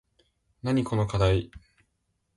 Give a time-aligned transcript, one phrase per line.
[0.63, 1.51] なにこのかだい